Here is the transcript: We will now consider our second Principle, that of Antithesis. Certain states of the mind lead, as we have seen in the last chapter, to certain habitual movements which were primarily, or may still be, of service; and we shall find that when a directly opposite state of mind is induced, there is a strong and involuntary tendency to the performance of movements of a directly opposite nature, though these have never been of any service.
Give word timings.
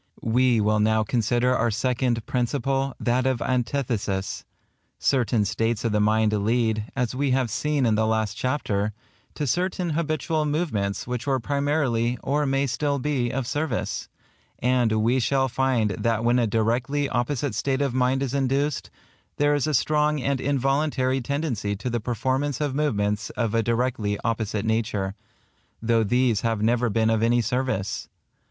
We 0.23 0.59
will 0.59 0.79
now 0.79 1.03
consider 1.03 1.55
our 1.55 1.69
second 1.69 2.25
Principle, 2.25 2.95
that 2.99 3.27
of 3.27 3.39
Antithesis. 3.39 4.43
Certain 4.97 5.45
states 5.45 5.85
of 5.85 5.91
the 5.91 5.99
mind 5.99 6.33
lead, 6.33 6.85
as 6.95 7.13
we 7.13 7.29
have 7.37 7.51
seen 7.51 7.85
in 7.85 7.93
the 7.93 8.07
last 8.07 8.35
chapter, 8.35 8.93
to 9.35 9.45
certain 9.45 9.91
habitual 9.91 10.45
movements 10.45 11.05
which 11.05 11.27
were 11.27 11.39
primarily, 11.39 12.17
or 12.23 12.47
may 12.47 12.65
still 12.65 12.97
be, 12.97 13.29
of 13.29 13.45
service; 13.45 14.09
and 14.57 14.91
we 15.03 15.19
shall 15.19 15.47
find 15.47 15.91
that 15.91 16.23
when 16.23 16.39
a 16.39 16.47
directly 16.47 17.07
opposite 17.07 17.53
state 17.53 17.83
of 17.83 17.93
mind 17.93 18.23
is 18.23 18.33
induced, 18.33 18.89
there 19.37 19.53
is 19.53 19.67
a 19.67 19.73
strong 19.75 20.19
and 20.19 20.41
involuntary 20.41 21.21
tendency 21.21 21.75
to 21.75 21.91
the 21.91 21.99
performance 21.99 22.59
of 22.59 22.73
movements 22.73 23.29
of 23.37 23.53
a 23.53 23.61
directly 23.61 24.17
opposite 24.23 24.65
nature, 24.65 25.13
though 25.79 26.03
these 26.03 26.41
have 26.41 26.59
never 26.63 26.89
been 26.89 27.11
of 27.11 27.21
any 27.21 27.39
service. 27.39 28.09